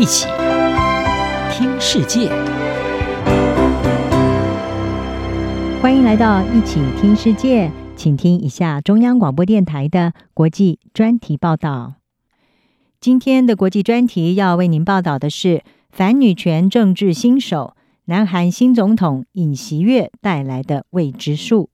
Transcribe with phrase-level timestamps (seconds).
[0.00, 0.26] 一起
[1.52, 2.30] 听世界，
[5.82, 11.96] 欢迎来到一起听世界，请听一下中央广播电台的国际专题报道。
[12.98, 17.76] 今天的国际专题要为您报道的是反女权政治新手，
[18.06, 21.68] 南韩新总统尹锡悦带来的未知数。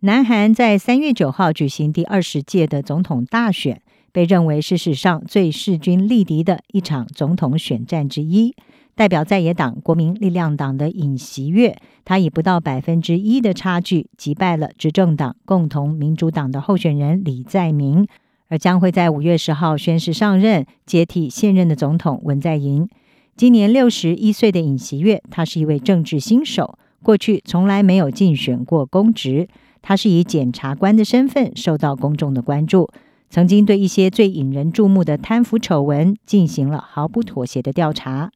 [0.00, 3.80] 南韩在三月九号举行第二十届的总统大选。
[4.12, 8.54] 被认为是史上最势均力敌的一场总统选战之一。
[8.94, 18.08] 代表在野党国民力量党的尹锡悦，他以不到百分之一的差距击败了执政党共同民主党的候选人李在明，
[18.48, 22.88] 而将会在五月十号宣誓上任，接替现任的总统文在寅。
[23.36, 29.48] 今年六十一岁的尹锡悦，他是一位政治新手，过去从来没有竞选过公职，
[29.80, 32.90] 他是以检察官的身份受到公众的关注。
[33.30, 38.30] 曾经对一些最引人注目的贪腐丑闻进行了毫不妥协的调查。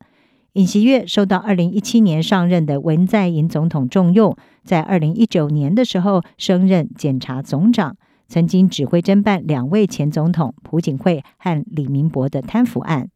[0.52, 7.96] 尹锡悦受到二零一七年上任的文在寅总统重用，在二零一九年的时候升任检察总长，
[8.28, 13.08] 曾经指挥侦办两位前总统朴槿惠和李明博的贪腐案。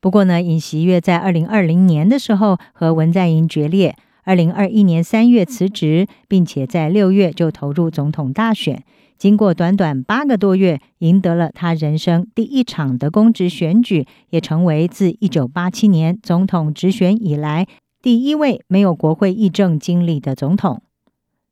[0.00, 3.96] 不过呢，尹锡悦在二零二零年的时候和文在寅决裂，
[4.28, 8.84] 二零二一年三月辞职，并且在六月就投入总统大选。
[9.16, 17.66] 经过短短八个多月，赢得了他人生第一场的公职选举，也成为自一九八七年总统直选以来
[18.02, 20.82] 第一位没有国会议政经历的总统。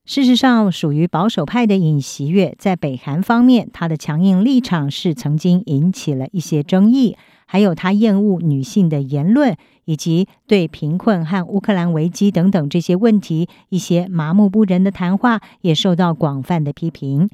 [0.05, 7.17] 事实上，属于保守派的尹锡悦在北韩方面，他的强硬立场是曾经引起了一些争议，
[7.47, 17.29] 还有他厌恶女性的言论，以及对贫困和乌克兰危机等等这些问题一些麻木不仁的谈话，也受到广泛的批评。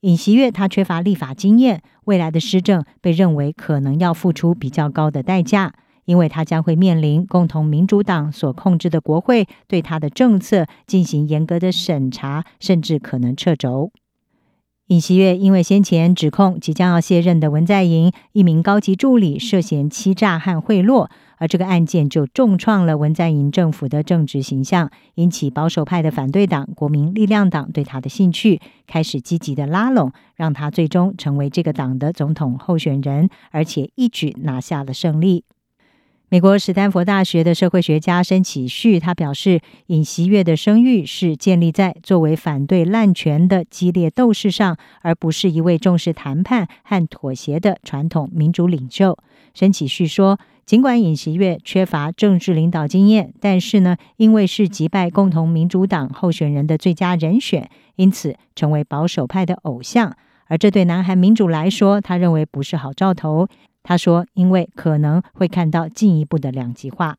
[0.00, 5.72] 尹锡悦他缺乏立法经验，未来的施政被认为可能要付出比较高的代价，
[6.04, 13.92] 因为他将会面临共同民主党所控制的国会对他的政策进行严格的审查，甚至可能掣肘。
[14.92, 21.08] 尹锡悦因为先前指控即将要卸任的文在寅一名高级助理涉嫌欺诈和贿赂。
[21.38, 35.44] 而这个案件就重创了文在寅政府的政治形象，引起保守派的反对党国民力量党对他的兴趣，开始积极的拉拢，让他最终成为这个党的总统候选人，而且一举拿下了胜利。
[36.32, 49.18] 美国史丹佛大学的社会学家申启旭他表示，尹锡悦的声誉是建立在作为反对滥权的激烈斗士上，而不是一位重视谈判和妥协的传统民主领袖。
[49.52, 50.38] 申启旭说。
[50.64, 60.16] 尽管尹锡悦缺乏政治领导经验，但是呢，因为是击败共同民主党候选人的最佳人选，因此成为保守派的偶像。
[60.46, 63.48] 而这对南韩民主来说，他认为不是好兆头。
[63.82, 67.16] 他说，因为可能会看到进一步的两极化。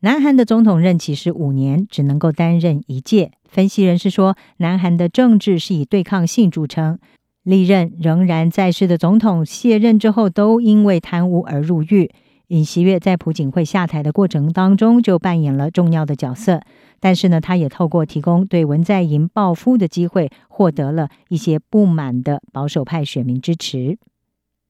[0.00, 3.32] 南韩的总统任期是五年，只能够担任一届。
[3.48, 6.98] 分析人士说，南韩的政治是以对抗性著称，
[7.42, 12.10] 历任仍然在世的总统卸任之后，都因为贪污而入狱。
[12.48, 16.62] 尹锡悦在朴槿惠下台的过程当中就扮演了重要的角色，
[16.98, 23.98] 但是呢，他也透过提供对文在寅报复的机会，获得了一些不满的保守派选民支持。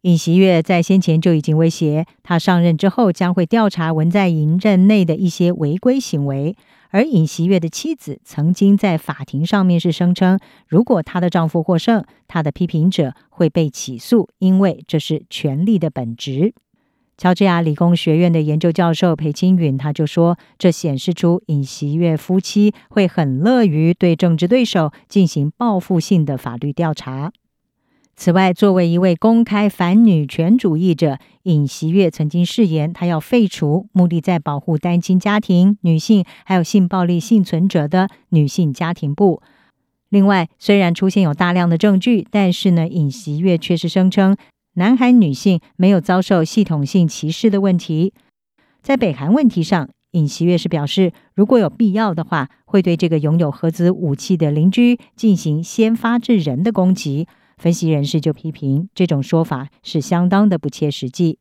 [0.02, 6.56] 尹锡悦在先前就已经威胁，他上任之后将会调查文在寅任内的一些违规行为。
[6.88, 16.54] 而尹锡悦的妻子曾经在法庭上面是声称，如果她的丈夫获胜，她的批评者会被起诉，因为这是权力的本质。
[17.18, 27.30] 乔治亚理工学院的研究教授裴清允他就说：“这显示出尹锡悦夫妻会很乐于对政治对手进行报复性的法律调查。”
[28.20, 39.40] 此外，作为一位公开反女权主义者，尹锡悦曾经誓言他要废除目的在保护单亲家庭、女性还有性暴力幸存者的女性家庭部。
[40.10, 44.36] 另外，虽然出现有大量的证据，但是呢，尹锡悦却是声称。
[44.74, 48.12] 南韩女性没有遭受系统性歧视的问题，
[48.82, 57.26] 在北韩问题上，尹锡悦是表示，如果有必要的话，会对这个拥有核子武器的邻居进行先发制人的攻击。
[57.60, 61.38] 分析人士就批评这种说法是相当的不切实际。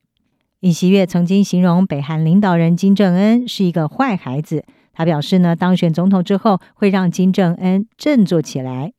[0.60, 8.92] 尹锡悦曾经形容北韩领导人金正恩是一个坏孩子，他表示呢，当选总统之后会让金正恩振作起来。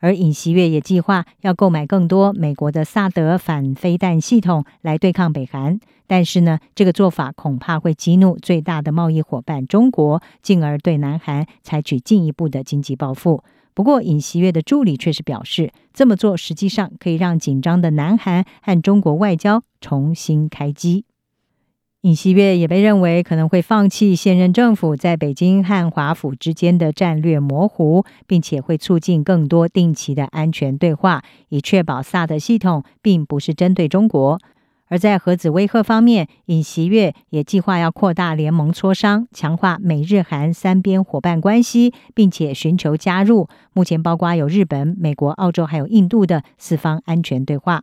[0.00, 13.42] 而尹锡悦也计划要购买更多美国的萨德反飞弹系统来对抗北韩，但是呢，这个做法恐怕会激怒最大的贸易伙伴中国，进而对南韩采取进一步的经济报复。
[13.76, 21.04] 不过，尹锡悦的助理却是表示，这么做实际上可以让紧张的南韩和中国外交重新开机。
[22.00, 34.38] 尹锡悦也被认为可能会放弃现任政府在北京和华府之间的战略模糊，并且会促进更多定期的安全对话，以确保萨德系统并不是针对中国。
[34.88, 47.82] 而在核子威吓方面，尹锡悦也计划要扩大联盟磋商，强化美日韩三边伙伴关系，并且寻求加入目前包括有日本、美国、澳洲还有印度的四方安全对话。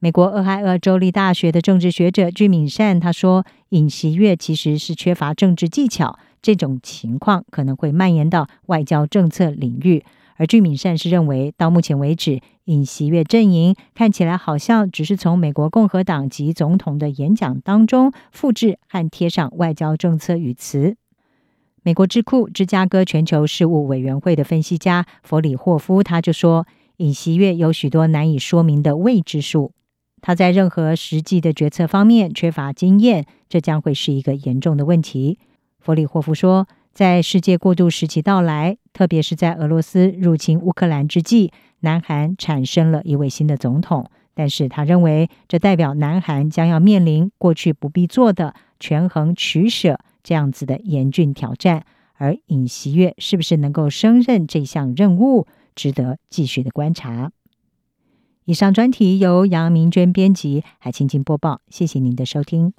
[0.00, 10.02] 美国俄亥俄州立大学的政治学者具敏善他说：“尹锡悦其实是缺乏政治技巧，这种情况可能会蔓延到外交政策领域。”
[10.36, 20.96] 而具敏善是认为，到目前为止，尹锡悦阵营看起来好像只是从美国共和党籍总统的演讲当中复制和贴上外交政策语词。
[21.82, 26.68] 美国智库芝加哥全球事务委员会的分析家弗里霍夫他就说
[26.98, 29.72] ：“尹锡悦有许多难以说明的未知数，
[30.20, 35.40] 他在任何实际的决策方面缺乏经验，这将会是一个严重的问题。”
[35.80, 36.68] 弗里霍夫说。
[36.92, 44.10] 在世界过渡时期到来，特别是在俄罗斯入侵乌克兰之际，南韩产生了一位新的总统。
[44.32, 51.84] 但是他认为，这代表南韩将要面临过去不必做的权衡取舍这样子的严峻挑战。
[52.14, 57.32] 而尹锡悦是不是能够胜任这项任务，值得继续的观察。
[58.44, 61.60] 以上专题由杨明娟编辑，海清清播报。
[61.68, 62.72] 谢谢您的收听。